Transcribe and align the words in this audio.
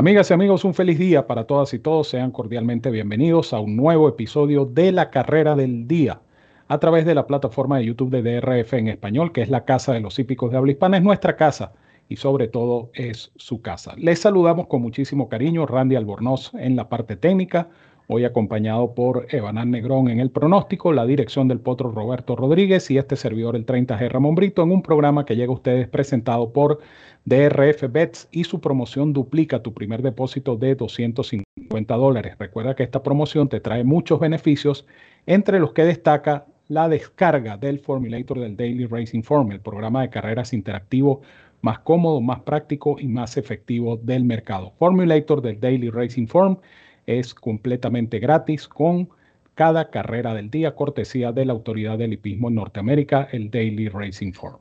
Amigas 0.00 0.30
y 0.30 0.32
amigos, 0.32 0.64
un 0.64 0.72
feliz 0.72 0.98
día 0.98 1.26
para 1.26 1.44
todas 1.44 1.74
y 1.74 1.78
todos. 1.78 2.08
Sean 2.08 2.30
cordialmente 2.30 2.90
bienvenidos 2.90 3.52
a 3.52 3.60
un 3.60 3.76
nuevo 3.76 4.08
episodio 4.08 4.64
de 4.64 4.92
la 4.92 5.10
carrera 5.10 5.54
del 5.56 5.86
día 5.86 6.22
a 6.68 6.78
través 6.78 7.04
de 7.04 7.14
la 7.14 7.26
plataforma 7.26 7.76
de 7.76 7.84
YouTube 7.84 8.08
de 8.08 8.22
DRF 8.22 8.72
en 8.72 8.88
español, 8.88 9.30
que 9.30 9.42
es 9.42 9.50
la 9.50 9.66
casa 9.66 9.92
de 9.92 10.00
los 10.00 10.18
hípicos 10.18 10.50
de 10.50 10.56
habla 10.56 10.72
hispana, 10.72 10.96
es 10.96 11.02
nuestra 11.02 11.36
casa 11.36 11.74
y 12.08 12.16
sobre 12.16 12.48
todo 12.48 12.88
es 12.94 13.30
su 13.36 13.60
casa. 13.60 13.92
Les 13.98 14.20
saludamos 14.20 14.68
con 14.68 14.80
muchísimo 14.80 15.28
cariño, 15.28 15.66
Randy 15.66 15.96
Albornoz 15.96 16.54
en 16.54 16.76
la 16.76 16.88
parte 16.88 17.16
técnica, 17.16 17.68
hoy 18.12 18.24
acompañado 18.24 18.92
por 18.92 19.28
Evanán 19.30 19.70
Negrón 19.70 20.08
en 20.08 20.18
el 20.18 20.30
pronóstico, 20.30 20.92
la 20.92 21.06
dirección 21.06 21.46
del 21.46 21.60
potro 21.60 21.92
Roberto 21.92 22.34
Rodríguez 22.34 22.90
y 22.90 22.98
este 22.98 23.14
servidor 23.14 23.54
el 23.54 23.64
30G 23.64 24.08
Ramón 24.08 24.34
Brito 24.34 24.64
en 24.64 24.72
un 24.72 24.82
programa 24.82 25.24
que 25.24 25.36
llega 25.36 25.52
a 25.52 25.54
ustedes 25.54 25.86
presentado 25.86 26.52
por 26.52 26.80
DRF 27.24 27.84
Bets 27.88 28.28
y 28.32 28.42
su 28.42 28.60
promoción 28.60 29.12
duplica 29.12 29.62
tu 29.62 29.72
primer 29.72 30.02
depósito 30.02 30.56
de 30.56 30.74
250 30.74 31.94
dólares. 31.94 32.34
Recuerda 32.36 32.74
que 32.74 32.82
esta 32.82 33.04
promoción 33.04 33.48
te 33.48 33.60
trae 33.60 33.84
muchos 33.84 34.18
beneficios, 34.18 34.86
entre 35.26 35.60
los 35.60 35.72
que 35.72 35.84
destaca 35.84 36.46
la 36.66 36.88
descarga 36.88 37.58
del 37.58 37.78
Formulator 37.78 38.40
del 38.40 38.56
Daily 38.56 38.86
Racing 38.86 39.22
Form, 39.22 39.52
el 39.52 39.60
programa 39.60 40.02
de 40.02 40.10
carreras 40.10 40.52
interactivo 40.52 41.20
más 41.62 41.78
cómodo, 41.80 42.20
más 42.20 42.40
práctico 42.40 42.96
y 42.98 43.06
más 43.06 43.36
efectivo 43.36 43.96
del 43.98 44.24
mercado. 44.24 44.72
Formulator 44.78 45.42
del 45.42 45.60
Daily 45.60 45.90
Racing 45.90 46.26
Form 46.26 46.58
es 47.18 47.34
completamente 47.34 48.18
gratis 48.18 48.68
con 48.68 49.08
cada 49.54 49.90
carrera 49.90 50.34
del 50.34 50.50
día, 50.50 50.74
cortesía 50.74 51.32
de 51.32 51.44
la 51.44 51.52
Autoridad 51.52 51.98
del 51.98 52.14
Hipismo 52.14 52.48
en 52.48 52.54
Norteamérica, 52.54 53.28
el 53.32 53.50
Daily 53.50 53.88
Racing 53.88 54.32
Form. 54.32 54.60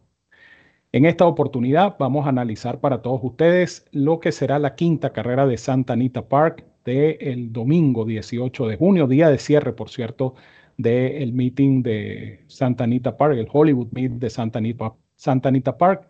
En 0.91 1.05
esta 1.05 1.27
oportunidad 1.27 1.95
vamos 1.99 2.25
a 2.25 2.29
analizar 2.29 2.79
para 2.79 3.01
todos 3.01 3.21
ustedes 3.23 3.85
lo 3.91 4.19
que 4.19 4.31
será 4.31 4.57
la 4.57 4.75
quinta 4.75 5.13
carrera 5.13 5.45
de 5.45 5.57
Santa 5.57 5.93
Anita 5.93 6.27
Park 6.27 6.65
del 6.83 7.53
domingo 7.53 8.05
18 8.05 8.67
de 8.67 8.77
junio, 8.77 9.07
día 9.07 9.29
de 9.29 9.37
cierre, 9.37 9.73
por 9.73 9.89
cierto, 9.89 10.33
del 10.77 11.33
meeting 11.33 11.83
de 11.83 12.39
Santa 12.47 12.85
Anita 12.85 13.17
Park, 13.17 13.37
el 13.37 13.47
Hollywood 13.51 13.89
Meet 13.91 14.13
de 14.13 14.29
Santa 14.29 14.59
Anita, 14.59 14.93
Santa 15.15 15.49
Anita 15.49 15.77
Park. 15.77 16.07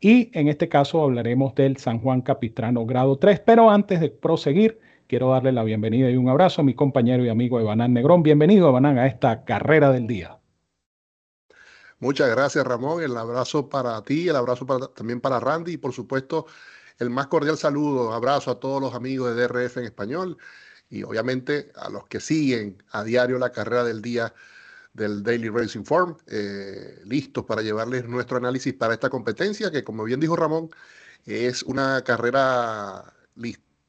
Y 0.00 0.30
en 0.38 0.48
este 0.48 0.68
caso 0.68 1.02
hablaremos 1.02 1.54
del 1.54 1.76
San 1.78 2.00
Juan 2.00 2.20
Capistrano 2.20 2.84
grado 2.84 3.16
3. 3.16 3.40
Pero 3.40 3.70
antes 3.70 4.00
de 4.00 4.10
proseguir, 4.10 4.78
quiero 5.08 5.30
darle 5.30 5.52
la 5.52 5.64
bienvenida 5.64 6.10
y 6.10 6.16
un 6.16 6.28
abrazo 6.28 6.60
a 6.60 6.64
mi 6.64 6.74
compañero 6.74 7.24
y 7.24 7.30
amigo 7.30 7.58
Evanán 7.58 7.94
Negrón. 7.94 8.22
Bienvenido, 8.22 8.68
Evanán, 8.68 8.98
a 8.98 9.06
esta 9.06 9.44
carrera 9.44 9.90
del 9.90 10.06
día. 10.06 10.38
Muchas 11.98 12.30
gracias, 12.30 12.64
Ramón. 12.64 13.02
El 13.02 13.16
abrazo 13.16 13.68
para 13.68 14.00
ti, 14.02 14.28
el 14.28 14.36
abrazo 14.36 14.66
también 14.94 15.20
para 15.20 15.40
Randy 15.40 15.72
y, 15.72 15.76
por 15.78 15.92
supuesto, 15.92 16.46
el 16.98 17.10
más 17.10 17.26
cordial 17.26 17.56
saludo, 17.56 18.12
abrazo 18.12 18.50
a 18.50 18.60
todos 18.60 18.80
los 18.80 18.94
amigos 18.94 19.34
de 19.34 19.42
DRF 19.42 19.78
en 19.78 19.84
español 19.84 20.36
y, 20.90 21.02
obviamente, 21.02 21.72
a 21.74 21.88
los 21.88 22.06
que 22.06 22.20
siguen 22.20 22.82
a 22.90 23.02
diario 23.02 23.38
la 23.38 23.50
carrera 23.50 23.84
del 23.84 24.02
día 24.02 24.32
del 24.92 25.22
Daily 25.22 25.48
Racing 25.48 25.84
Form, 25.84 26.16
eh, 26.26 27.00
listos 27.04 27.44
para 27.44 27.62
llevarles 27.62 28.06
nuestro 28.06 28.36
análisis 28.36 28.74
para 28.74 28.94
esta 28.94 29.08
competencia, 29.08 29.70
que 29.70 29.84
como 29.84 30.04
bien 30.04 30.20
dijo 30.20 30.36
Ramón, 30.36 30.70
es 31.24 31.62
una 31.62 32.02
carrera, 32.02 33.12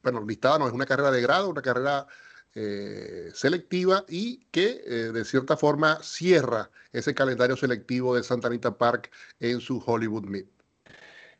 bueno, 0.02 0.24
listada, 0.26 0.58
no 0.58 0.66
es 0.66 0.72
una 0.72 0.86
carrera 0.86 1.10
de 1.10 1.20
grado, 1.20 1.48
una 1.48 1.62
carrera 1.62 2.06
eh, 2.54 3.30
selectiva 3.32 4.04
y 4.08 4.40
que 4.50 4.80
eh, 4.84 4.92
de 5.12 5.24
cierta 5.24 5.56
forma 5.56 5.98
cierra 6.02 6.70
ese 6.92 7.14
calendario 7.14 7.56
selectivo 7.56 8.16
de 8.16 8.24
Santa 8.24 8.48
Anita 8.48 8.76
Park 8.76 9.10
en 9.38 9.60
su 9.60 9.82
Hollywood 9.84 10.24
Meet. 10.24 10.48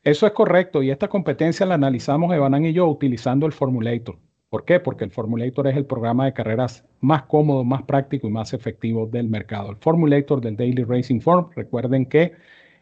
Eso 0.05 0.27
es 0.27 0.33
correcto 0.33 0.83
y 0.83 0.91
esta 0.91 1.09
competencia 1.09 1.67
la 1.67 1.75
analizamos 1.75 2.33
Evanán 2.35 2.65
y 2.65 2.73
yo 2.73 2.87
utilizando 2.87 3.47
el 3.47 3.53
Formulator. 3.53 4.19
¿Por 4.49 4.65
qué? 4.65 4.81
Porque 4.81 5.05
el 5.05 5.11
Formulator 5.11 5.67
es 5.69 5.77
el 5.77 5.85
programa 5.85 6.25
de 6.25 6.33
carreras 6.33 6.85
más 7.01 7.25
cómodo, 7.25 7.65
más 7.65 7.83
práctico 7.83 8.27
y 8.27 8.31
más 8.31 8.53
efectivo 8.53 9.07
del 9.07 9.29
mercado. 9.29 9.71
El 9.71 9.77
Formulator 9.77 10.41
del 10.41 10.57
Daily 10.57 10.85
Racing 10.85 11.21
Form, 11.21 11.51
recuerden 11.55 12.07
que 12.07 12.35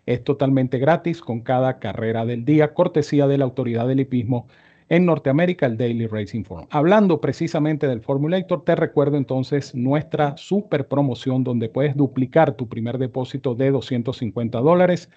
es 0.06 0.22
totalmente 0.22 0.78
gratis 0.78 1.20
con 1.20 1.40
cada 1.40 1.78
carrera 1.78 2.24
del 2.24 2.44
día, 2.44 2.72
cortesía 2.72 3.26
de 3.26 3.38
la 3.38 3.44
autoridad 3.44 3.88
del 3.88 4.00
hipismo 4.00 4.48
en 4.88 5.06
Norteamérica, 5.06 5.66
el 5.66 5.76
Daily 5.76 6.06
Racing 6.06 6.44
Form. 6.44 6.66
Hablando 6.70 7.20
precisamente 7.20 7.86
del 7.86 8.00
Formulator, 8.00 8.64
te 8.64 8.74
recuerdo 8.74 9.16
entonces 9.16 9.74
nuestra 9.74 10.36
super 10.36 10.88
promoción 10.88 11.44
donde 11.44 11.68
puedes 11.68 11.96
duplicar 11.96 12.52
tu 12.52 12.68
primer 12.68 12.98
depósito 12.98 13.54
de 13.54 13.70
250 13.70 14.58
dólares 14.60 15.10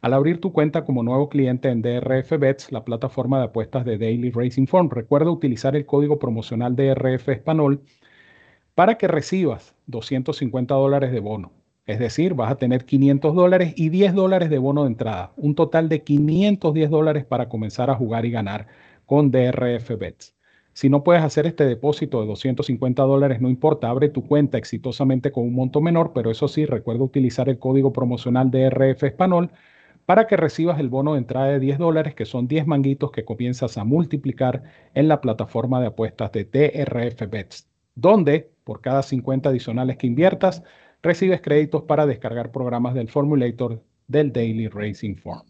al 0.00 0.14
abrir 0.14 0.40
tu 0.40 0.52
cuenta 0.52 0.84
como 0.84 1.02
nuevo 1.02 1.28
cliente 1.28 1.68
en 1.68 1.82
DRF 1.82 2.38
Bets, 2.38 2.70
la 2.72 2.84
plataforma 2.84 3.38
de 3.38 3.46
apuestas 3.46 3.84
de 3.84 3.98
Daily 3.98 4.30
Racing 4.30 4.66
Form. 4.66 4.90
Recuerda 4.90 5.30
utilizar 5.30 5.74
el 5.74 5.86
código 5.86 6.18
promocional 6.18 6.76
DRF 6.76 7.28
Español 7.30 7.82
para 8.74 8.96
que 8.96 9.08
recibas 9.08 9.74
250 9.86 10.74
dólares 10.74 11.10
de 11.10 11.20
bono. 11.20 11.52
Es 11.84 11.98
decir, 11.98 12.34
vas 12.34 12.52
a 12.52 12.56
tener 12.56 12.84
500 12.84 13.34
dólares 13.34 13.72
y 13.74 13.88
10 13.88 14.14
dólares 14.14 14.50
de 14.50 14.58
bono 14.58 14.82
de 14.82 14.88
entrada. 14.88 15.32
Un 15.36 15.54
total 15.54 15.88
de 15.88 16.02
510 16.02 16.90
dólares 16.90 17.24
para 17.24 17.48
comenzar 17.48 17.90
a 17.90 17.94
jugar 17.94 18.26
y 18.26 18.30
ganar 18.30 18.68
con 19.08 19.30
DRF 19.30 19.96
Bets. 19.98 20.36
Si 20.74 20.90
no 20.90 21.02
puedes 21.02 21.22
hacer 21.22 21.46
este 21.46 21.64
depósito 21.64 22.20
de 22.20 22.26
250 22.26 23.02
dólares, 23.04 23.40
no 23.40 23.48
importa, 23.48 23.88
abre 23.88 24.10
tu 24.10 24.26
cuenta 24.26 24.58
exitosamente 24.58 25.32
con 25.32 25.44
un 25.44 25.54
monto 25.54 25.80
menor, 25.80 26.12
pero 26.14 26.30
eso 26.30 26.46
sí, 26.46 26.66
recuerda 26.66 27.04
utilizar 27.04 27.48
el 27.48 27.58
código 27.58 27.90
promocional 27.90 28.50
DRF 28.50 29.04
Español 29.04 29.50
para 30.04 30.26
que 30.26 30.36
recibas 30.36 30.78
el 30.78 30.90
bono 30.90 31.14
de 31.14 31.20
entrada 31.20 31.48
de 31.48 31.58
10 31.58 31.78
dólares, 31.78 32.14
que 32.14 32.26
son 32.26 32.48
10 32.48 32.66
manguitos 32.66 33.10
que 33.10 33.24
comienzas 33.24 33.78
a 33.78 33.84
multiplicar 33.84 34.62
en 34.92 35.08
la 35.08 35.22
plataforma 35.22 35.80
de 35.80 35.86
apuestas 35.86 36.30
de 36.32 36.44
TRF 36.44 37.30
Bets, 37.30 37.66
donde 37.94 38.52
por 38.64 38.82
cada 38.82 39.02
50 39.02 39.48
adicionales 39.48 39.96
que 39.96 40.06
inviertas, 40.06 40.62
recibes 41.02 41.40
créditos 41.40 41.84
para 41.84 42.04
descargar 42.04 42.52
programas 42.52 42.92
del 42.92 43.08
Formulator 43.08 43.82
del 44.06 44.32
Daily 44.34 44.68
Racing 44.68 45.16
Form. 45.16 45.46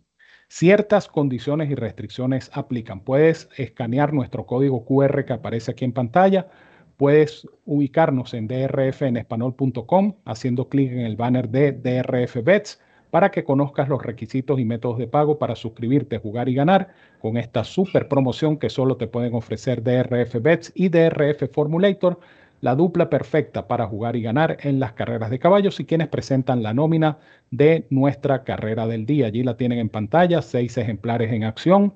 Ciertas 0.51 1.09
condiciones 1.09 1.71
y 1.71 1.75
restricciones 1.75 2.51
aplican. 2.55 3.01
Puedes 3.01 3.51
escanear 3.59 4.15
nuestro 4.15 4.47
código 4.47 4.85
QR 4.87 5.27
que 5.27 5.35
aparece 5.35 5.73
aquí 5.73 5.85
en 5.85 5.93
pantalla. 5.93 6.49
Puedes 6.97 7.47
ubicarnos 7.67 8.33
en 8.33 8.49
drfenespanol.com 8.49 10.15
haciendo 10.25 10.69
clic 10.71 10.91
en 10.91 11.01
el 11.01 11.17
banner 11.17 11.51
de 11.51 11.73
DRF 11.73 12.43
Bets 12.43 12.81
para 13.11 13.31
que 13.31 13.45
conozcas 13.45 13.91
los 13.91 14.03
requisitos 14.03 14.59
y 14.59 14.65
métodos 14.65 14.97
de 14.97 15.07
pago 15.07 15.39
para 15.39 15.55
suscribirte, 15.55 16.19
jugar 16.19 16.49
y 16.49 16.55
ganar 16.55 16.89
con 17.21 17.37
esta 17.37 17.63
super 17.63 18.09
promoción 18.09 18.59
que 18.59 18.71
solo 18.71 18.97
te 18.97 19.07
pueden 19.07 19.35
ofrecer 19.35 19.83
DRF 19.83 20.41
Bets 20.41 20.73
y 20.75 20.89
DRF 20.89 21.45
Formulator, 21.53 22.21
la 22.61 22.75
dupla 22.75 23.09
perfecta 23.11 23.69
para 23.69 23.87
jugar 23.87 24.17
y 24.17 24.23
ganar 24.23 24.59
en 24.63 24.81
las 24.81 24.93
carreras 24.93 25.31
de 25.31 25.39
caballos 25.39 25.79
y 25.81 25.85
quienes 25.85 26.09
presentan 26.09 26.63
la 26.63 26.75
nómina 26.75 27.19
de 27.51 27.87
nuestra 27.91 28.45
carrera 28.45 28.87
del 28.87 29.07
día. 29.07 29.27
Allí 29.27 29.43
la 29.43 29.57
tienen 29.57 29.79
en 29.79 29.89
pantalla, 29.89 30.43
seis 30.43 30.77
ejemplares 30.77 31.33
en 31.33 31.45
acción. 31.45 31.95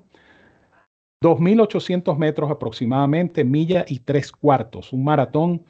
2.800 1.21 2.17
metros 2.17 2.51
aproximadamente, 2.51 3.43
milla 3.43 3.85
y 3.87 3.99
tres 3.99 4.31
cuartos, 4.31 4.91
un 4.91 5.05
maratón, 5.05 5.63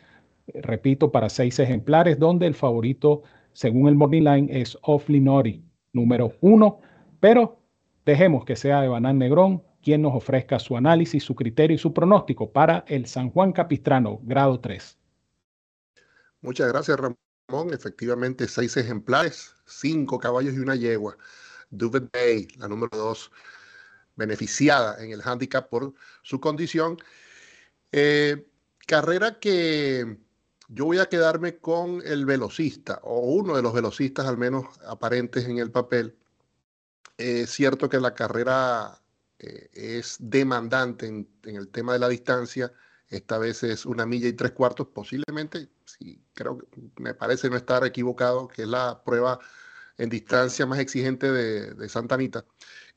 eh, 0.47 0.61
repito, 0.61 1.11
para 1.11 1.29
seis 1.29 1.59
ejemplares, 1.59 2.17
donde 2.17 2.47
el 2.47 2.55
favorito 2.55 3.23
según 3.53 3.87
el 3.87 3.95
Morning 3.95 4.23
Line, 4.23 4.61
es 4.61 4.77
Offly 4.81 5.21
Nori, 5.21 5.63
número 5.93 6.33
uno, 6.41 6.79
pero 7.19 7.59
dejemos 8.05 8.45
que 8.45 8.55
sea 8.55 8.83
Evanán 8.83 9.19
Negrón 9.19 9.63
quien 9.83 10.01
nos 10.01 10.15
ofrezca 10.15 10.59
su 10.59 10.77
análisis, 10.77 11.23
su 11.23 11.35
criterio 11.35 11.75
y 11.75 11.77
su 11.77 11.93
pronóstico 11.93 12.51
para 12.51 12.85
el 12.87 13.05
San 13.05 13.29
Juan 13.29 13.51
Capistrano, 13.51 14.19
grado 14.23 14.59
3. 14.59 14.97
Muchas 16.41 16.67
gracias, 16.69 16.97
Ramón. 16.99 17.73
Efectivamente, 17.73 18.47
seis 18.47 18.75
ejemplares, 18.77 19.53
cinco 19.65 20.19
caballos 20.19 20.55
y 20.55 20.59
una 20.59 20.75
yegua. 20.75 21.17
Duvet 21.69 22.11
Bay, 22.11 22.47
la 22.57 22.67
número 22.67 22.97
dos, 22.97 23.31
beneficiada 24.15 25.03
en 25.03 25.11
el 25.11 25.21
handicap 25.21 25.69
por 25.69 25.93
su 26.21 26.39
condición. 26.39 26.97
Eh, 27.91 28.47
carrera 28.87 29.39
que 29.39 30.17
yo 30.67 30.85
voy 30.85 30.99
a 30.99 31.07
quedarme 31.07 31.57
con 31.57 32.01
el 32.05 32.25
velocista, 32.25 32.99
o 33.03 33.19
uno 33.19 33.55
de 33.55 33.61
los 33.61 33.73
velocistas 33.73 34.25
al 34.25 34.37
menos 34.37 34.65
aparentes 34.87 35.45
en 35.45 35.59
el 35.59 35.71
papel. 35.71 36.17
Es 37.17 37.51
cierto 37.51 37.89
que 37.89 37.99
la 37.99 38.15
carrera 38.15 39.02
eh, 39.39 39.69
es 39.73 40.17
demandante 40.19 41.07
en, 41.07 41.27
el 41.43 41.69
tema 41.69 41.93
de 41.93 41.99
la 41.99 42.09
distancia. 42.09 42.71
Esta 43.09 43.37
vez 43.37 43.63
es 43.63 43.85
una 43.85 44.05
milla 44.05 44.27
y 44.27 44.33
tres 44.33 44.51
cuartos, 44.53 44.87
posiblemente, 44.87 45.69
sí, 45.85 46.23
creo 46.33 46.57
que 46.57 46.67
me 46.97 47.13
parece 47.13 47.49
no 47.49 47.57
estar 47.57 47.85
equivocado, 47.85 48.47
que 48.47 48.63
es 48.63 48.67
la 48.67 49.03
prueba 49.03 49.39
en 49.97 50.09
distancia 50.09 50.65
más 50.65 50.79
exigente 50.79 51.31
de, 51.31 51.89
Santa 51.89 52.15
Anita. 52.15 52.45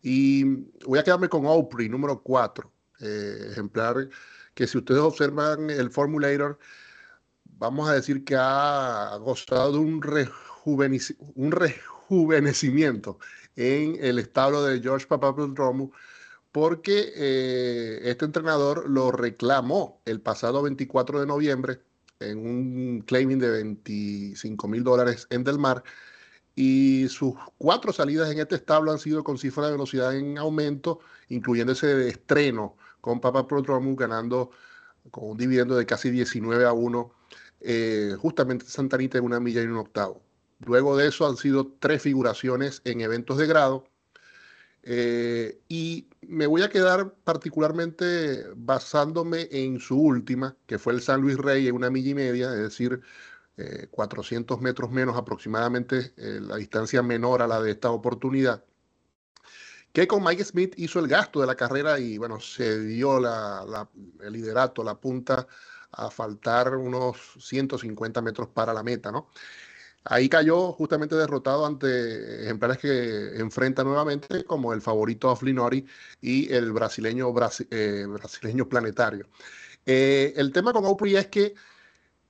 Y 0.02 0.44
voy 0.86 0.98
a 0.98 1.04
quedarme 1.04 1.28
con 1.28 1.42
Opry, 1.46 1.88
número 1.88 2.22
4, 2.22 2.72
eh, 3.00 3.48
ejemplar 3.50 4.08
que 4.54 4.66
si 4.66 4.78
ustedes 4.78 5.00
observan 5.00 5.68
el 5.68 5.90
Formulator, 5.90 6.58
vamos 7.44 7.88
a 7.88 7.94
decir 7.94 8.24
que 8.24 8.36
ha 8.38 9.16
gozado 9.20 9.72
de 9.72 9.78
un, 9.78 10.00
un 11.34 11.52
rejuvenecimiento 11.52 13.18
en 13.56 13.98
el 14.00 14.18
establo 14.18 14.62
de 14.64 14.80
George 14.80 15.06
Papaprodromou 15.06 15.92
porque 16.56 17.12
eh, 17.14 18.00
este 18.04 18.24
entrenador 18.24 18.88
lo 18.88 19.12
reclamó 19.12 20.00
el 20.06 20.22
pasado 20.22 20.62
24 20.62 21.20
de 21.20 21.26
noviembre 21.26 21.82
en 22.18 22.38
un 22.38 23.00
claiming 23.02 23.38
de 23.38 23.50
25 23.50 24.66
mil 24.66 24.82
dólares 24.82 25.26
en 25.28 25.44
Del 25.44 25.58
Mar 25.58 25.84
y 26.54 27.08
sus 27.10 27.34
cuatro 27.58 27.92
salidas 27.92 28.30
en 28.30 28.38
este 28.38 28.54
establo 28.54 28.90
han 28.90 28.98
sido 28.98 29.22
con 29.22 29.36
cifra 29.36 29.66
de 29.66 29.72
velocidad 29.72 30.16
en 30.16 30.38
aumento, 30.38 31.00
incluyendo 31.28 31.74
ese 31.74 32.08
estreno 32.08 32.78
con 33.02 33.20
Papa 33.20 33.46
Prodromus 33.46 33.94
ganando 33.94 34.50
con 35.10 35.32
un 35.32 35.36
dividendo 35.36 35.76
de 35.76 35.84
casi 35.84 36.10
19 36.10 36.64
a 36.64 36.72
1, 36.72 37.12
eh, 37.60 38.14
justamente 38.18 38.64
Santa 38.64 38.96
Anita 38.96 39.18
en 39.18 39.24
una 39.24 39.40
milla 39.40 39.60
y 39.60 39.66
un 39.66 39.76
octavo. 39.76 40.22
Luego 40.60 40.96
de 40.96 41.08
eso 41.08 41.26
han 41.26 41.36
sido 41.36 41.70
tres 41.80 42.00
figuraciones 42.00 42.80
en 42.86 43.02
eventos 43.02 43.36
de 43.36 43.46
grado. 43.46 43.84
Eh, 44.88 45.62
y 45.68 46.08
me 46.22 46.46
voy 46.46 46.62
a 46.62 46.70
quedar 46.70 47.12
particularmente 47.24 48.44
basándome 48.54 49.48
en 49.50 49.80
su 49.80 50.00
última, 50.00 50.56
que 50.64 50.78
fue 50.78 50.92
el 50.92 51.02
San 51.02 51.20
Luis 51.20 51.36
Rey 51.36 51.66
en 51.66 51.74
una 51.74 51.90
milla 51.90 52.10
y 52.10 52.14
media, 52.14 52.52
es 52.52 52.60
decir, 52.60 53.00
400 53.90 54.58
eh, 54.58 54.62
metros 54.62 54.92
menos 54.92 55.16
aproximadamente, 55.16 56.12
eh, 56.16 56.38
la 56.40 56.56
distancia 56.56 57.02
menor 57.02 57.42
a 57.42 57.48
la 57.48 57.60
de 57.60 57.72
esta 57.72 57.90
oportunidad, 57.90 58.62
que 59.92 60.06
con 60.06 60.22
Mike 60.22 60.44
Smith 60.44 60.74
hizo 60.76 61.00
el 61.00 61.08
gasto 61.08 61.40
de 61.40 61.48
la 61.48 61.56
carrera 61.56 61.98
y 61.98 62.16
bueno, 62.18 62.38
se 62.38 62.78
dio 62.80 63.18
el 63.18 64.32
liderato, 64.32 64.84
la 64.84 64.94
punta, 64.94 65.48
a 65.90 66.10
faltar 66.10 66.76
unos 66.76 67.16
150 67.40 68.22
metros 68.22 68.48
para 68.48 68.72
la 68.72 68.84
meta, 68.84 69.10
¿no? 69.10 69.30
Ahí 70.08 70.28
cayó 70.28 70.72
justamente 70.72 71.16
derrotado 71.16 71.66
ante 71.66 72.44
ejemplares 72.44 72.78
que 72.78 73.36
enfrenta 73.38 73.84
nuevamente, 73.84 74.44
como 74.44 74.72
el 74.72 74.80
favorito 74.80 75.30
Aflinori 75.30 75.86
y 76.20 76.52
el 76.52 76.72
brasileño, 76.72 77.32
eh, 77.70 78.06
brasileño 78.08 78.68
planetario. 78.68 79.26
el 79.84 80.52
tema 80.52 80.72
con 80.72 80.84
Opry 80.84 81.16
es 81.16 81.26
que 81.26 81.54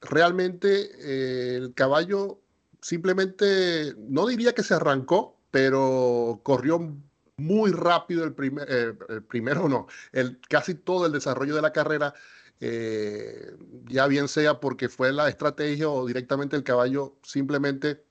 realmente 0.00 0.90
eh, 0.99 1.56
el 1.56 1.75
caballo 1.75 2.40
simplemente, 2.81 3.94
no 3.99 4.26
diría 4.26 4.55
que 4.55 4.62
se 4.62 4.75
arrancó, 4.75 5.37
pero 5.50 6.40
corrió 6.43 6.96
muy 7.37 7.72
rápido 7.72 8.25
el, 8.25 8.32
primer, 8.32 8.67
eh, 8.70 8.94
el 9.08 9.22
primero, 9.22 9.69
no, 9.69 9.87
el, 10.12 10.40
casi 10.49 10.75
todo 10.75 11.06
el 11.06 11.12
desarrollo 11.12 11.55
de 11.55 11.62
la 11.62 11.72
carrera, 11.72 12.14
eh, 12.61 13.56
ya 13.87 14.06
bien 14.06 14.29
sea 14.29 14.61
porque 14.61 14.88
fue 14.88 15.12
la 15.12 15.29
estrategia 15.29 15.88
o 15.88 16.06
directamente 16.06 16.56
el 16.56 16.64
caballo 16.64 17.17
simplemente 17.23 18.05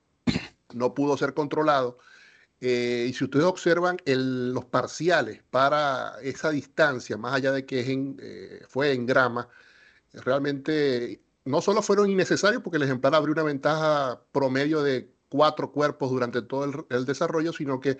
no 0.73 0.93
pudo 0.93 1.17
ser 1.17 1.33
controlado. 1.33 1.97
y 2.59 3.13
si 3.13 3.23
ustedes 3.23 3.45
observan 3.45 3.97
los 4.05 4.65
parciales 4.65 5.41
para 5.51 6.15
esa 6.21 6.51
distancia, 6.51 7.17
más 7.17 7.35
allá 7.35 7.51
de 7.51 7.65
que 7.65 8.65
fue 8.69 8.93
en 8.93 9.05
grama, 9.05 9.49
realmente 10.13 11.21
no 11.45 11.61
solo 11.61 11.81
fueron 11.81 12.09
innecesarios 12.09 12.61
porque 12.63 12.77
el 12.77 12.83
ejemplar 12.83 13.15
abrió 13.15 13.33
una 13.33 13.43
ventaja 13.43 14.21
promedio 14.31 14.81
de 14.83 15.11
cuatro 15.29 15.71
cuerpos 15.71 16.09
durante 16.09 16.41
todo 16.41 16.85
el, 16.89 17.05
desarrollo, 17.05 17.53
sino 17.53 17.79
que 17.79 17.97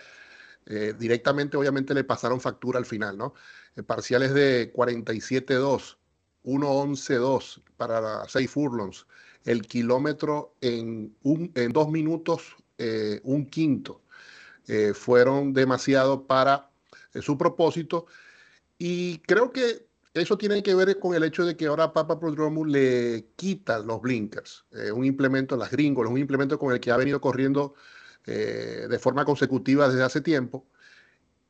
eh, 0.66 0.94
directamente 0.98 1.58
obviamente 1.58 1.94
le 1.94 2.04
pasaron 2.04 2.42
factura 2.42 2.80
al 2.80 2.86
final, 2.86 3.18
¿no? 3.18 3.34
Eh, 3.76 3.84
parciales 3.84 4.34
de 4.34 4.74
47-2, 4.74 5.98
1-11-2 6.46 7.62
para 7.78 8.28
6 8.28 8.50
furlongs, 8.50 9.06
el 9.44 9.62
kilómetro 9.64 10.56
en, 10.62 11.16
un, 11.24 11.52
en 11.56 11.72
dos 11.72 11.90
minutos, 11.90 12.56
eh, 12.78 13.20
un 13.24 13.46
quinto, 13.46 14.02
fueron 14.96 15.54
demasiado 15.54 16.26
para 16.26 16.72
su 17.22 17.38
propósito. 17.38 18.08
Y 18.80 19.20
creo 19.20 19.52
que 19.52 19.86
eso 20.16 20.38
tiene 20.38 20.64
que 20.64 20.74
ver 20.74 20.98
con 20.98 21.14
el 21.14 21.26
hecho 21.26 21.46
de 21.46 21.58
que 21.58 21.68
ahora 21.68 21.92
Papa 21.92 22.18
Prodromo 22.18 22.64
le 22.64 23.28
quita 23.36 23.80
los 23.80 24.02
blinkers, 24.02 24.64
eh, 24.72 24.90
un 24.90 25.04
implemento, 25.04 25.58
las 25.58 25.70
gringos, 25.72 26.08
un 26.08 26.18
implemento 26.18 26.58
con 26.58 26.74
el 26.74 26.80
que 26.80 26.90
ha 26.90 26.98
venido 26.98 27.20
corriendo 27.20 27.76
eh, 28.26 28.88
de 28.90 28.98
forma 28.98 29.26
consecutiva 29.26 29.90
desde 29.90 30.04
hace 30.04 30.22
tiempo. 30.22 30.66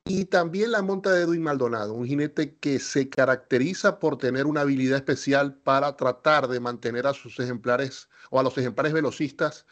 Y 0.07 0.25
también 0.25 0.71
la 0.71 0.83
monta 0.83 1.11
de 1.11 1.23
Edwin 1.23 1.41
Maldonado, 1.41 1.93
un 1.95 2.05
jinete 2.05 2.57
que 2.57 2.77
se 2.77 3.09
caracteriza 3.09 3.99
por 3.99 4.19
tener 4.19 4.45
una 4.45 4.61
habilidad 4.61 4.97
especial 4.97 5.55
para 5.55 5.95
tratar 5.95 6.47
de 6.47 6.59
mantener 6.59 7.07
a 7.07 7.13
sus 7.13 7.39
ejemplares 7.39 8.07
o 8.29 8.39
a 8.39 8.43
los 8.43 8.55
ejemplares 8.55 8.93
velocistas 8.93 9.65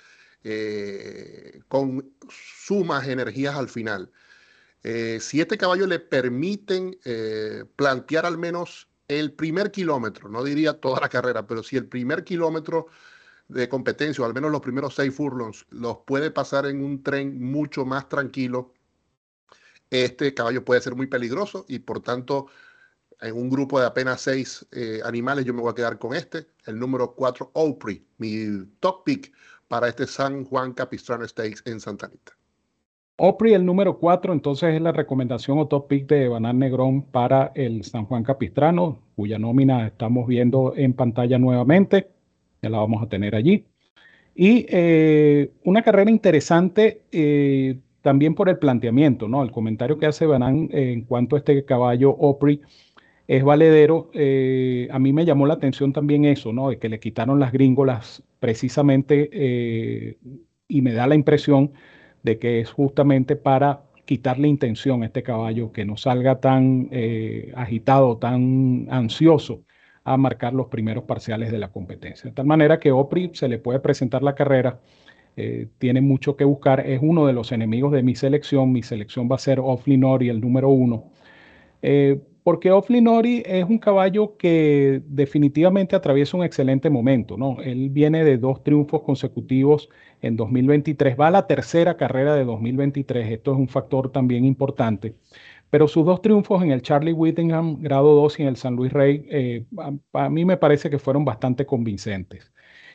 eh, 0.44 1.62
con 1.68 2.12
sumas 2.30 3.08
energías 3.08 3.56
al 3.56 3.70
final. 3.70 4.12
Eh, 4.84 5.20
si 5.22 5.40
este 5.40 5.58
caballo 5.58 5.86
le 5.86 6.00
permiten 6.00 6.98
eh, 7.06 7.66
plantear 7.76 8.26
al 8.26 8.40
menos 8.40 8.90
el 9.08 9.34
primer 9.34 9.72
kilómetro, 9.72 10.30
no 10.30 10.44
diría 10.44 10.80
toda 10.80 11.00
la 11.00 11.10
carrera, 11.10 11.46
pero 11.46 11.62
si 11.62 11.78
el 11.78 11.88
primer 11.88 12.24
kilómetro 12.24 12.88
de 13.50 13.70
competencia, 13.70 14.24
o 14.24 14.28
al 14.28 14.34
menos 14.34 14.52
los 14.52 14.62
primeros 14.62 14.96
seis 14.96 15.14
furlongs, 15.14 15.68
los 15.70 15.98
puede 16.08 16.32
pasar 16.32 16.66
en 16.66 16.84
un 16.84 17.04
tren 17.04 17.40
mucho 17.40 17.86
más 17.86 18.10
tranquilo, 18.10 18.74
este 19.94 20.34
caballo 20.34 20.66
puede 20.66 20.82
ser 20.82 20.96
muy 20.96 21.08
peligroso 21.08 21.66
y 21.68 21.80
por 21.80 22.02
tanto 22.02 22.48
en 23.22 23.36
un 23.36 23.50
grupo 23.50 23.80
de 23.80 23.86
apenas 23.86 24.22
seis 24.22 24.66
eh, 24.72 25.00
animales 25.06 25.46
yo 25.46 25.54
me 25.54 25.62
voy 25.62 25.72
a 25.72 25.76
quedar 25.76 25.98
con 25.98 26.16
este, 26.16 26.48
el 26.66 26.80
número 26.80 27.14
4 27.16 27.52
Opry, 27.54 28.06
mi 28.18 28.66
top 28.80 29.04
pick 29.06 29.32
para 29.68 29.88
este 29.88 30.08
San 30.08 30.46
Juan 30.46 30.74
Capistrano 30.74 31.28
Stakes 31.28 31.62
en 31.66 31.80
Santa 31.80 32.08
Anita. 32.08 32.34
Opry, 33.18 33.54
el 33.54 33.64
número 33.64 34.00
4, 34.00 34.34
entonces 34.34 34.74
es 34.74 34.82
la 34.82 34.92
recomendación 34.92 35.60
o 35.60 35.68
top 35.68 35.88
pick 35.88 36.08
de 36.08 36.28
Banal 36.28 36.58
Negrón 36.58 37.04
para 37.04 37.52
el 37.54 37.84
San 37.84 38.06
Juan 38.06 38.24
Capistrano, 38.24 39.00
cuya 39.16 39.38
nómina 39.38 39.88
estamos 39.88 40.28
viendo 40.28 40.74
en 40.76 40.94
pantalla 40.94 41.38
nuevamente. 41.38 42.10
Ya 42.62 42.70
la 42.70 42.80
vamos 42.80 43.04
a 43.04 43.08
tener 43.08 43.36
allí. 43.36 43.66
Y 44.36 44.66
eh, 44.68 45.52
una 45.64 45.84
carrera 45.84 46.10
interesante 46.10 47.04
eh, 47.12 47.80
también 48.04 48.36
por 48.36 48.50
el 48.50 48.60
planteamiento, 48.60 49.28
¿no? 49.28 49.42
El 49.42 49.52
comentario 49.52 49.98
que 49.98 50.06
hace 50.06 50.28
Banán 50.28 50.70
en 50.72 51.02
cuanto 51.06 51.36
a 51.36 51.40
este 51.40 51.66
caballo 51.66 52.12
Opry 52.12 52.62
es 53.28 53.44
valedero. 53.44 54.12
Eh, 54.14 54.88
a 54.92 55.00
mí 55.00 55.12
me 55.12 55.26
llamó 55.26 55.48
la 55.48 55.56
atención 55.56 55.92
también 55.92 56.26
eso, 56.26 56.54
¿no? 56.54 56.70
De 56.70 56.78
que 56.78 56.90
le 56.90 57.00
quitaron 57.00 57.40
las 57.40 57.52
gringolas 57.52 58.22
precisamente 58.40 59.30
y 60.68 60.82
me 60.82 60.94
da 60.94 61.08
la 61.08 61.16
impresión 61.16 61.72
de 62.24 62.40
que 62.40 62.60
es 62.60 62.72
justamente 62.72 63.36
para 63.36 63.84
quitarle 64.06 64.48
intención 64.48 65.04
a 65.04 65.06
este 65.06 65.24
caballo, 65.24 65.72
que 65.72 65.86
no 65.86 65.98
salga 65.98 66.40
tan 66.40 66.90
eh, 66.92 67.52
agitado, 67.56 68.18
tan 68.18 68.88
ansioso 68.90 69.64
a 70.04 70.18
marcar 70.18 70.54
los 70.54 70.68
primeros 70.68 71.06
parciales 71.06 71.52
de 71.52 71.60
la 71.60 71.72
competencia. 71.72 72.30
De 72.30 72.36
tal 72.36 72.46
manera 72.46 72.80
que 72.80 72.92
Opri 72.92 73.32
se 73.34 73.48
le 73.48 73.60
puede 73.60 73.80
presentar 73.80 74.22
la 74.24 74.36
carrera, 74.36 74.82
eh, 75.38 75.68
tiene 75.80 76.02
mucho 76.02 76.36
que 76.36 76.46
buscar, 76.46 76.82
es 76.82 77.00
uno 77.02 77.26
de 77.26 77.34
los 77.34 77.52
enemigos 77.52 77.92
de 77.92 78.04
mi 78.04 78.16
selección, 78.16 78.72
mi 78.72 78.84
selección 78.84 79.30
va 79.32 79.36
a 79.36 79.40
ser 79.40 79.60
Offlinori, 79.60 80.30
el 80.30 80.42
número 80.42 80.70
uno. 80.70 81.12
Eh, 81.82 82.20
porque 82.44 82.72
Offlinori 82.72 83.42
es 83.46 83.64
un 83.64 83.78
caballo 83.78 84.36
que 84.38 85.02
definitivamente 85.08 85.96
atraviesa 85.96 86.36
un 86.36 86.44
excelente 86.44 86.90
momento, 86.90 87.38
¿no? 87.38 87.62
Él 87.62 87.90
viene 87.90 88.26
de 88.26 88.38
dos 88.38 88.64
triunfos 88.64 89.02
consecutivos 89.02 89.90
en 90.22 90.36
2023, 90.36 91.18
va 91.18 91.28
a 91.28 91.32
la 91.32 91.48
tercera 91.48 91.96
carrera 91.96 92.36
de 92.36 92.44
2023, 92.44 93.32
esto 93.32 93.54
es 93.54 93.58
un 93.58 93.70
factor 93.70 94.12
también 94.12 94.44
importante, 94.44 95.16
pero 95.70 95.88
sus 95.88 96.06
dos 96.06 96.22
triunfos 96.22 96.62
en 96.64 96.72
el 96.72 96.82
Charlie 96.82 97.14
Whittingham 97.14 97.82
grado 97.82 98.14
2 98.16 98.40
y 98.40 98.44
en 98.44 98.50
el 98.50 98.58
San 98.58 98.76
Luis 98.76 98.92
Rey, 98.94 99.26
eh, 99.30 99.66
a, 100.14 100.30
mí 100.30 100.46
me 100.46 100.58
parece 100.58 100.90
que 100.90 101.00
fueron 101.00 101.26
bastante 101.26 101.66
convincentes. 101.66 102.52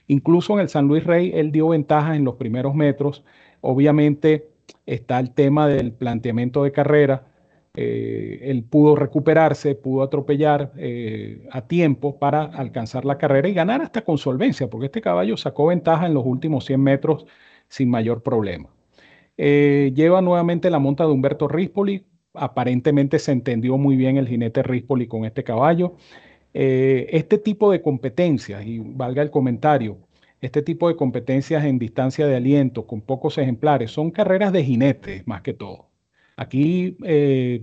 Incluso 0.09 0.55
en 0.55 0.61
el 0.61 0.69
San 0.69 0.89
Luis 0.89 1.05
Rey, 1.05 1.31
él 1.35 1.53
dio 1.53 1.69
ventajas 1.69 2.17
en 2.17 2.25
los 2.25 2.35
primeros 2.35 2.75
metros, 2.75 3.25
obviamente 3.61 4.49
está 4.87 5.21
el 5.21 5.33
tema 5.33 5.69
del 5.69 5.93
planteamiento 5.93 6.65
de 6.65 6.73
carrera, 6.73 7.27
eh, 7.75 8.41
él 8.51 8.65
pudo 8.65 8.97
recuperarse, 8.97 9.75
pudo 9.75 10.03
atropellar 10.03 10.73
eh, 10.77 11.47
a 11.53 11.61
tiempo 11.63 12.19
para 12.19 12.43
alcanzar 12.43 13.05
la 13.05 13.19
carrera 13.19 13.49
y 13.49 13.55
ganar 13.55 13.83
hasta 13.83 14.03
con 14.03 14.19
solvencia, 14.19 14.69
porque 14.69 14.87
este 14.87 15.01
caballo 15.01 15.37
sacó 15.37 15.67
ventaja 15.67 16.07
en 16.07 16.15
los 16.15 16.25
últimos 16.27 16.65
100 16.65 16.83
metros 16.83 17.27
sin 17.69 17.91
mayor 17.91 18.23
problema. 18.23 18.69
Eh, 19.37 19.93
lleva 19.95 20.21
nuevamente 20.23 20.71
la 20.71 20.81
monta 20.81 21.05
de 21.05 21.13
Humberto 21.13 21.47
Rispoli, 21.47 22.05
aparentemente 22.35 23.19
se 23.19 23.33
entendió 23.33 23.79
muy 23.79 23.97
bien 23.97 24.17
el 24.17 24.27
jinete 24.27 24.63
Rispoli 24.63 25.07
con 25.07 25.25
este 25.25 25.45
caballo. 25.45 25.95
Este 26.53 27.39
tipo 27.39 27.71
de 27.71 27.83
competencias, 27.83 28.65
y 28.67 28.79
valga 28.81 29.23
el 29.23 29.31
comentario, 29.31 29.99
este 30.41 30.63
tipo 30.63 30.89
de 30.89 30.97
competencias 30.97 31.65
en 31.65 31.79
distancia 31.79 32.27
de 32.27 32.37
aliento 32.37 32.87
con 32.87 33.01
pocos 33.01 33.39
ejemplares 33.39 33.91
son 33.91 34.11
carreras 34.11 34.53
de 34.53 34.65
jinetes 34.65 35.27
más 35.27 35.43
que 35.43 35.53
todo. 35.53 35.89
Aquí 36.37 36.97
eh, 37.05 37.63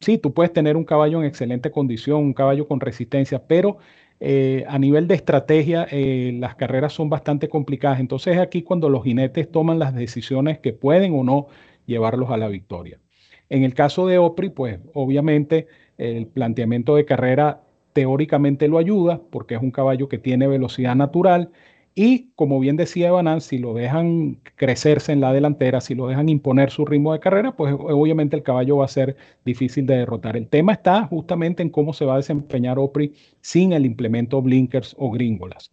sí, 0.00 0.18
tú 0.18 0.34
puedes 0.34 0.52
tener 0.52 0.76
un 0.76 0.84
caballo 0.84 1.20
en 1.20 1.26
excelente 1.26 1.70
condición, 1.70 2.18
un 2.22 2.34
caballo 2.34 2.68
con 2.68 2.80
resistencia, 2.80 3.46
pero 3.46 3.78
eh, 4.20 4.64
a 4.68 4.78
nivel 4.78 5.08
de 5.08 5.14
estrategia 5.14 5.86
eh, 5.90 6.32
las 6.38 6.56
carreras 6.56 6.92
son 6.92 7.08
bastante 7.08 7.48
complicadas. 7.48 8.00
Entonces 8.00 8.36
aquí 8.36 8.62
cuando 8.62 8.90
los 8.90 9.04
jinetes 9.04 9.50
toman 9.50 9.78
las 9.78 9.94
decisiones 9.94 10.58
que 10.58 10.74
pueden 10.74 11.14
o 11.14 11.24
no 11.24 11.46
llevarlos 11.86 12.30
a 12.30 12.36
la 12.36 12.48
victoria. 12.48 13.00
En 13.48 13.64
el 13.64 13.72
caso 13.72 14.06
de 14.06 14.18
Opry, 14.18 14.50
pues 14.50 14.78
obviamente 14.92 15.66
el 15.96 16.26
planteamiento 16.26 16.96
de 16.96 17.06
carrera 17.06 17.62
teóricamente 17.92 18.68
lo 18.68 18.78
ayuda 18.78 19.20
porque 19.30 19.54
es 19.54 19.62
un 19.62 19.70
caballo 19.70 20.08
que 20.08 20.18
tiene 20.18 20.46
velocidad 20.46 20.94
natural 20.96 21.50
y 21.94 22.30
como 22.36 22.60
bien 22.60 22.76
decía 22.76 23.08
Evanan, 23.08 23.40
si 23.40 23.58
lo 23.58 23.74
dejan 23.74 24.38
crecerse 24.56 25.12
en 25.12 25.20
la 25.20 25.32
delantera, 25.32 25.80
si 25.80 25.94
lo 25.94 26.06
dejan 26.06 26.28
imponer 26.28 26.70
su 26.70 26.84
ritmo 26.86 27.12
de 27.12 27.20
carrera, 27.20 27.56
pues 27.56 27.74
obviamente 27.78 28.36
el 28.36 28.42
caballo 28.42 28.78
va 28.78 28.84
a 28.84 28.88
ser 28.88 29.16
difícil 29.44 29.86
de 29.86 29.96
derrotar. 29.96 30.36
El 30.36 30.48
tema 30.48 30.72
está 30.72 31.04
justamente 31.06 31.62
en 31.62 31.70
cómo 31.70 31.92
se 31.92 32.04
va 32.04 32.14
a 32.14 32.18
desempeñar 32.18 32.78
Opry 32.78 33.12
sin 33.40 33.72
el 33.72 33.86
implemento 33.86 34.40
blinkers 34.40 34.94
o 34.98 35.10
gringolas. 35.10 35.70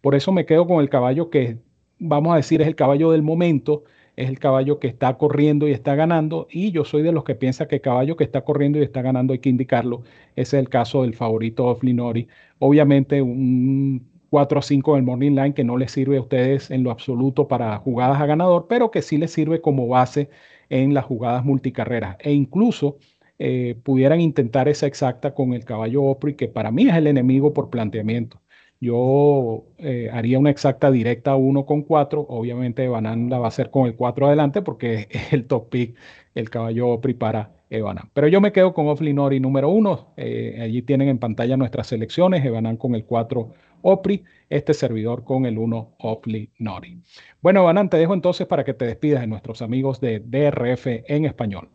Por 0.00 0.14
eso 0.14 0.32
me 0.32 0.46
quedo 0.46 0.66
con 0.66 0.80
el 0.80 0.88
caballo 0.88 1.28
que, 1.28 1.58
vamos 1.98 2.32
a 2.32 2.36
decir, 2.36 2.62
es 2.62 2.68
el 2.68 2.76
caballo 2.76 3.10
del 3.10 3.22
momento, 3.22 3.84
es 4.18 4.28
el 4.28 4.40
caballo 4.40 4.80
que 4.80 4.88
está 4.88 5.16
corriendo 5.16 5.68
y 5.68 5.72
está 5.72 5.94
ganando, 5.94 6.48
y 6.50 6.72
yo 6.72 6.84
soy 6.84 7.02
de 7.02 7.12
los 7.12 7.22
que 7.22 7.36
piensa 7.36 7.68
que 7.68 7.76
el 7.76 7.80
caballo 7.82 8.16
que 8.16 8.24
está 8.24 8.42
corriendo 8.42 8.78
y 8.78 8.82
está 8.82 9.00
ganando 9.00 9.32
hay 9.32 9.38
que 9.38 9.48
indicarlo. 9.48 10.02
Ese 10.34 10.56
es 10.56 10.62
el 10.64 10.68
caso 10.68 11.02
del 11.02 11.14
favorito 11.14 11.66
of 11.66 11.84
Linori. 11.84 12.26
Obviamente 12.58 13.22
un 13.22 14.08
4 14.30 14.60
5 14.60 14.94
del 14.96 15.04
Morning 15.04 15.30
Line 15.36 15.54
que 15.54 15.62
no 15.64 15.76
les 15.76 15.92
sirve 15.92 16.16
a 16.18 16.20
ustedes 16.20 16.70
en 16.70 16.82
lo 16.82 16.90
absoluto 16.90 17.46
para 17.48 17.78
jugadas 17.78 18.20
a 18.20 18.26
ganador, 18.26 18.66
pero 18.68 18.90
que 18.90 19.02
sí 19.02 19.18
les 19.18 19.32
sirve 19.32 19.60
como 19.60 19.86
base 19.86 20.30
en 20.68 20.94
las 20.94 21.04
jugadas 21.04 21.44
multicarreras. 21.44 22.16
E 22.20 22.32
incluso 22.32 22.98
eh, 23.38 23.76
pudieran 23.84 24.20
intentar 24.20 24.68
esa 24.68 24.86
exacta 24.88 25.32
con 25.34 25.52
el 25.54 25.64
caballo 25.64 26.02
Opry, 26.02 26.34
que 26.34 26.48
para 26.48 26.72
mí 26.72 26.88
es 26.88 26.96
el 26.96 27.06
enemigo 27.06 27.52
por 27.54 27.70
planteamiento. 27.70 28.40
Yo 28.80 29.64
eh, 29.78 30.08
haría 30.12 30.38
una 30.38 30.50
exacta 30.50 30.90
directa 30.90 31.34
1 31.34 31.66
con 31.66 31.82
4. 31.82 32.26
Obviamente 32.28 32.84
Evanan 32.84 33.28
la 33.28 33.38
va 33.38 33.46
a 33.46 33.48
hacer 33.48 33.70
con 33.70 33.86
el 33.86 33.96
4 33.96 34.26
adelante 34.28 34.62
porque 34.62 35.08
es 35.10 35.32
el 35.32 35.46
top 35.46 35.68
pick, 35.68 35.96
el 36.34 36.48
caballo 36.50 36.88
Opry 36.88 37.14
para 37.14 37.50
Evanan. 37.70 38.10
Pero 38.14 38.28
yo 38.28 38.40
me 38.40 38.52
quedo 38.52 38.72
con 38.72 38.88
Ofli 38.88 39.12
Nori 39.12 39.40
número 39.40 39.68
1. 39.70 40.14
Eh, 40.16 40.58
allí 40.62 40.82
tienen 40.82 41.08
en 41.08 41.18
pantalla 41.18 41.56
nuestras 41.56 41.88
selecciones. 41.88 42.44
Evanan 42.44 42.76
con 42.76 42.94
el 42.94 43.04
4 43.04 43.52
Opry, 43.82 44.24
este 44.48 44.74
servidor 44.74 45.24
con 45.24 45.44
el 45.44 45.58
1 45.58 45.96
Ofli 45.98 46.50
Nori. 46.58 47.02
Bueno, 47.42 47.60
Evanan, 47.60 47.90
te 47.90 47.96
dejo 47.96 48.14
entonces 48.14 48.46
para 48.46 48.64
que 48.64 48.74
te 48.74 48.86
despidas 48.86 49.20
de 49.20 49.26
nuestros 49.26 49.60
amigos 49.60 50.00
de 50.00 50.20
DRF 50.20 50.86
en 50.86 51.24
español. 51.24 51.68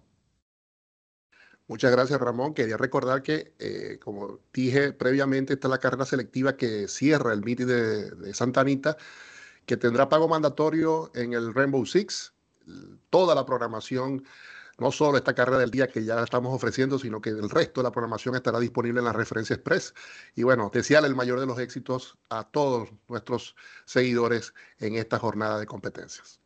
Muchas 1.67 1.91
gracias, 1.91 2.19
Ramón. 2.19 2.53
Quería 2.53 2.75
recordar 2.77 3.23
que, 3.23 3.53
eh, 3.59 3.97
como 4.03 4.39
dije 4.53 4.91
previamente, 4.91 5.53
esta 5.53 5.67
es 5.67 5.71
la 5.71 5.79
carrera 5.79 6.05
selectiva 6.05 6.57
que 6.57 6.87
cierra 6.89 7.31
el 7.33 7.41
meeting 7.41 7.67
de, 7.67 8.33
Santa 8.33 8.61
Anita, 8.61 8.97
que 9.65 9.77
tendrá 9.77 10.09
pago 10.09 10.27
mandatorio 10.27 11.11
en 11.15 11.33
el 11.33 11.53
Rainbow 11.53 11.85
Six. 11.85 12.33
Toda 13.09 13.33
la 13.35 13.45
programación, 13.45 14.25
no 14.77 14.91
solo 14.91 15.17
esta 15.17 15.33
carrera 15.35 15.57
del 15.59 15.71
día 15.71 15.87
que 15.87 16.03
ya 16.03 16.21
estamos 16.21 16.53
ofreciendo, 16.53 16.99
sino 16.99 17.21
que 17.21 17.29
el 17.29 17.49
resto 17.49 17.81
de 17.81 17.85
la 17.85 17.91
programación 17.91 18.35
estará 18.35 18.59
disponible 18.59 18.99
en 18.99 19.05
la 19.05 19.13
referencia 19.13 19.55
express. 19.55 19.93
Y 20.35 20.43
bueno, 20.43 20.69
desearle 20.73 21.07
el 21.09 21.15
mayor 21.15 21.39
de 21.39 21.45
los 21.45 21.59
éxitos 21.59 22.17
a 22.29 22.43
todos 22.43 22.89
nuestros 23.07 23.55
seguidores 23.85 24.53
en 24.79 24.95
esta 24.95 25.19
jornada 25.19 25.59
de 25.59 25.65
competencias. 25.65 26.42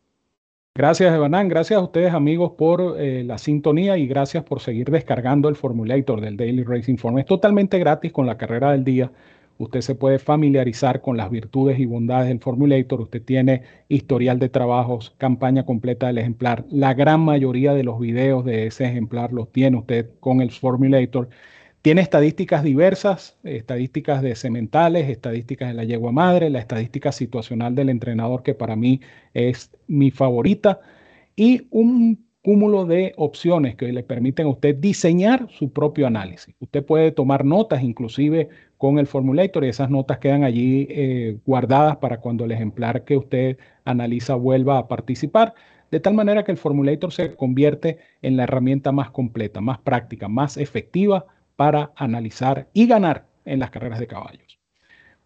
Gracias, 0.77 1.11
Evanán. 1.11 1.47
Gracias 1.49 1.79
a 1.79 1.81
ustedes, 1.81 2.13
amigos, 2.13 2.51
por 2.55 2.97
eh, 2.99 3.23
la 3.23 3.39
sintonía 3.39 3.97
y 3.97 4.05
gracias 4.05 4.43
por 4.43 4.59
seguir 4.59 4.91
descargando 4.91 5.49
el 5.49 5.55
formulator 5.55 6.21
del 6.21 6.37
Daily 6.37 6.63
Racing 6.63 6.97
Form. 6.97 7.17
Es 7.17 7.25
totalmente 7.25 7.79
gratis 7.79 8.11
con 8.11 8.27
la 8.27 8.37
carrera 8.37 8.73
del 8.73 8.83
día. 8.83 9.11
Usted 9.57 9.81
se 9.81 9.95
puede 9.95 10.19
familiarizar 10.19 11.01
con 11.01 11.17
las 11.17 11.31
virtudes 11.31 11.79
y 11.79 11.87
bondades 11.87 12.27
del 12.27 12.39
formulator. 12.39 13.01
Usted 13.01 13.23
tiene 13.23 13.63
historial 13.89 14.37
de 14.37 14.49
trabajos, 14.49 15.15
campaña 15.17 15.65
completa 15.65 16.05
del 16.05 16.19
ejemplar. 16.19 16.63
La 16.69 16.93
gran 16.93 17.21
mayoría 17.21 17.73
de 17.73 17.83
los 17.83 17.99
videos 17.99 18.45
de 18.45 18.67
ese 18.67 18.85
ejemplar 18.85 19.33
los 19.33 19.51
tiene 19.51 19.77
usted 19.77 20.11
con 20.19 20.41
el 20.41 20.51
formulator. 20.51 21.29
Tiene 21.81 22.01
estadísticas 22.01 22.61
diversas, 22.61 23.35
estadísticas 23.43 24.21
de 24.21 24.35
sementales, 24.35 25.09
estadísticas 25.09 25.69
de 25.69 25.73
la 25.73 25.85
yegua 25.85 26.11
madre, 26.11 26.51
la 26.51 26.59
estadística 26.59 27.11
situacional 27.11 27.73
del 27.73 27.89
entrenador, 27.89 28.43
que 28.43 28.53
para 28.53 28.75
mí 28.75 29.01
es 29.33 29.71
mi 29.87 30.11
favorita, 30.11 30.79
y 31.35 31.67
un 31.69 32.27
cúmulo 32.47 32.85
de 32.85 33.13
opciones 33.17 33.75
que 33.75 33.91
le 33.91 34.03
permiten 34.03 34.47
a 34.47 34.51
usted 34.51 34.73
diseñar 34.75 35.47
su 35.49 35.73
propio 35.73 36.07
análisis. 36.07 36.55
Usted 36.59 36.85
puede 36.85 37.11
tomar 37.11 37.43
notas 37.43 37.83
inclusive 37.83 38.47
con 38.77 38.99
el 38.99 39.07
formulator 39.07 39.65
y 39.65 39.67
esas 39.67 39.89
notas 39.89 40.19
quedan 40.19 40.45
allí 40.45 40.87
eh, 40.89 41.39
guardadas 41.45 41.97
para 41.97 42.21
cuando 42.21 42.45
el 42.45 42.53
ejemplar 42.53 43.03
que 43.03 43.17
usted 43.17 43.57
analiza 43.83 44.35
vuelva 44.35 44.77
a 44.77 44.87
participar, 44.87 45.55
de 45.91 45.99
tal 45.99 46.13
manera 46.13 46.45
que 46.45 46.53
el 46.53 46.57
formulator 46.57 47.11
se 47.11 47.35
convierte 47.35 47.97
en 48.21 48.37
la 48.37 48.43
herramienta 48.43 48.93
más 48.93 49.11
completa, 49.11 49.59
más 49.59 49.79
práctica, 49.79 50.29
más 50.29 50.55
efectiva 50.55 51.25
para 51.57 51.91
analizar 51.97 52.69
y 52.71 52.87
ganar 52.87 53.25
en 53.43 53.59
las 53.59 53.71
carreras 53.71 53.99
de 53.99 54.07
caballos. 54.07 54.56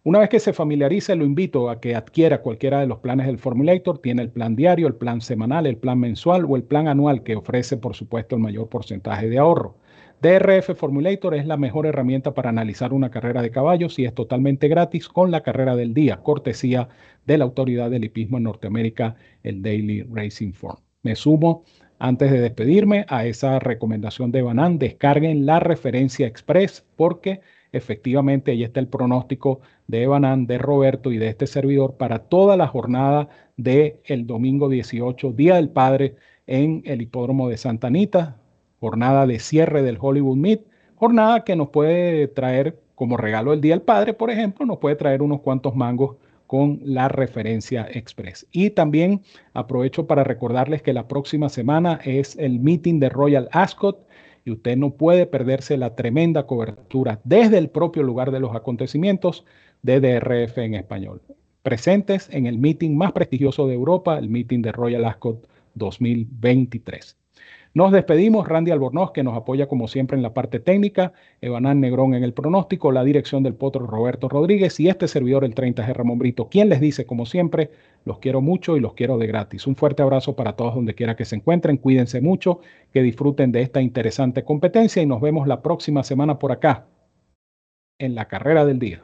Una 0.04 0.18
vez 0.18 0.30
que 0.30 0.40
se 0.40 0.52
familiarice, 0.52 1.14
lo 1.14 1.24
invito 1.24 1.70
a 1.70 1.80
que 1.80 1.94
adquiera 1.94 2.42
cualquiera 2.42 2.80
de 2.80 2.88
los 2.88 2.98
planes 2.98 3.26
del 3.26 3.38
Formulator. 3.38 3.98
Tiene 3.98 4.22
el 4.22 4.30
plan 4.30 4.56
diario, 4.56 4.88
el 4.88 4.96
plan 4.96 5.20
semanal, 5.20 5.64
el 5.64 5.76
plan 5.76 6.00
mensual 6.00 6.44
o 6.44 6.56
el 6.56 6.64
plan 6.64 6.88
anual 6.88 7.22
que 7.22 7.36
ofrece, 7.36 7.76
por 7.76 7.94
supuesto, 7.94 8.34
el 8.34 8.42
mayor 8.42 8.68
porcentaje 8.68 9.28
de 9.28 9.38
ahorro. 9.38 9.76
DRF 10.20 10.74
Formulator 10.74 11.36
es 11.36 11.46
la 11.46 11.56
mejor 11.56 11.86
herramienta 11.86 12.34
para 12.34 12.50
analizar 12.50 12.92
una 12.92 13.12
carrera 13.12 13.42
de 13.42 13.52
caballos 13.52 13.96
y 14.00 14.04
es 14.04 14.12
totalmente 14.12 14.66
gratis 14.66 15.08
con 15.08 15.30
la 15.30 15.42
carrera 15.44 15.76
del 15.76 15.94
día, 15.94 16.16
cortesía 16.16 16.88
de 17.24 17.38
la 17.38 17.44
autoridad 17.44 17.88
del 17.88 18.04
hipismo 18.04 18.38
en 18.38 18.44
Norteamérica, 18.44 19.14
el 19.44 19.62
Daily 19.62 20.02
Racing 20.02 20.52
Form. 20.52 20.78
Me 21.04 21.14
sumo 21.14 21.62
antes 22.00 22.32
de 22.32 22.40
despedirme 22.40 23.04
a 23.08 23.24
esa 23.26 23.60
recomendación 23.60 24.32
de 24.32 24.42
Banan, 24.42 24.80
descarguen 24.80 25.46
la 25.46 25.60
referencia 25.60 26.26
express 26.26 26.84
porque 26.96 27.40
efectivamente 27.72 28.52
ahí 28.52 28.62
está 28.62 28.80
el 28.80 28.88
pronóstico 28.88 29.60
de 29.86 30.06
Banan, 30.06 30.46
de 30.46 30.58
Roberto 30.58 31.10
y 31.10 31.18
de 31.18 31.28
este 31.28 31.46
servidor 31.46 31.96
para 31.96 32.20
toda 32.20 32.56
la 32.56 32.68
jornada 32.68 33.28
del 33.56 33.96
el 34.04 34.26
domingo 34.26 34.68
18, 34.68 35.32
Día 35.32 35.56
del 35.56 35.70
Padre, 35.70 36.16
en 36.46 36.82
el 36.84 37.02
hipódromo 37.02 37.48
de 37.48 37.56
Santa 37.56 37.86
Anita, 37.86 38.36
jornada 38.80 39.26
de 39.26 39.38
cierre 39.38 39.82
del 39.82 39.98
Hollywood 40.00 40.36
Meet, 40.36 40.66
jornada 40.96 41.44
que 41.44 41.56
nos 41.56 41.70
puede 41.70 42.28
traer 42.28 42.78
como 42.94 43.16
regalo 43.16 43.52
el 43.52 43.60
Día 43.60 43.74
del 43.74 43.82
Padre, 43.82 44.14
por 44.14 44.30
ejemplo, 44.30 44.66
nos 44.66 44.78
puede 44.78 44.96
traer 44.96 45.22
unos 45.22 45.40
cuantos 45.40 45.74
mangos 45.74 46.16
con 46.46 46.80
la 46.84 47.08
referencia 47.08 47.88
express. 47.90 48.46
Y 48.52 48.70
también 48.70 49.22
aprovecho 49.54 50.06
para 50.06 50.22
recordarles 50.22 50.82
que 50.82 50.92
la 50.92 51.08
próxima 51.08 51.48
semana 51.48 51.98
es 52.04 52.36
el 52.36 52.60
meeting 52.60 53.00
de 53.00 53.08
Royal 53.08 53.48
Ascot 53.52 54.06
y 54.44 54.50
usted 54.50 54.76
no 54.76 54.94
puede 54.94 55.26
perderse 55.26 55.76
la 55.76 55.94
tremenda 55.94 56.46
cobertura 56.46 57.20
desde 57.24 57.58
el 57.58 57.68
propio 57.70 58.02
lugar 58.02 58.30
de 58.30 58.40
los 58.40 58.54
acontecimientos 58.54 59.44
de 59.82 60.00
DRF 60.00 60.58
en 60.58 60.74
español. 60.74 61.22
Presentes 61.62 62.28
en 62.30 62.46
el 62.46 62.58
meeting 62.58 62.96
más 62.96 63.12
prestigioso 63.12 63.66
de 63.66 63.74
Europa, 63.74 64.18
el 64.18 64.28
meeting 64.28 64.62
de 64.62 64.72
Royal 64.72 65.04
Ascot 65.04 65.48
2023. 65.74 67.16
Nos 67.74 67.90
despedimos, 67.90 68.46
Randy 68.46 68.70
Albornoz, 68.70 69.12
que 69.12 69.22
nos 69.22 69.34
apoya 69.34 69.66
como 69.66 69.88
siempre 69.88 70.14
en 70.18 70.22
la 70.22 70.34
parte 70.34 70.60
técnica, 70.60 71.14
Evanán 71.40 71.80
Negrón 71.80 72.12
en 72.12 72.22
el 72.22 72.34
pronóstico, 72.34 72.92
la 72.92 73.02
dirección 73.02 73.42
del 73.42 73.54
potro 73.54 73.86
Roberto 73.86 74.28
Rodríguez 74.28 74.78
y 74.78 74.88
este 74.90 75.08
servidor, 75.08 75.42
el 75.42 75.54
30G 75.54 75.94
Ramón 75.94 76.18
Brito, 76.18 76.50
quien 76.50 76.68
les 76.68 76.82
dice, 76.82 77.06
como 77.06 77.24
siempre, 77.24 77.70
los 78.04 78.18
quiero 78.18 78.42
mucho 78.42 78.76
y 78.76 78.80
los 78.80 78.92
quiero 78.92 79.16
de 79.16 79.26
gratis. 79.26 79.66
Un 79.66 79.76
fuerte 79.76 80.02
abrazo 80.02 80.36
para 80.36 80.52
todos 80.54 80.74
donde 80.74 80.94
quiera 80.94 81.16
que 81.16 81.24
se 81.24 81.36
encuentren, 81.36 81.78
cuídense 81.78 82.20
mucho, 82.20 82.60
que 82.92 83.02
disfruten 83.02 83.52
de 83.52 83.62
esta 83.62 83.80
interesante 83.80 84.44
competencia 84.44 85.02
y 85.02 85.06
nos 85.06 85.22
vemos 85.22 85.48
la 85.48 85.62
próxima 85.62 86.02
semana 86.02 86.38
por 86.38 86.52
acá, 86.52 86.88
en 87.98 88.14
la 88.14 88.28
carrera 88.28 88.66
del 88.66 88.78
día. 88.80 89.02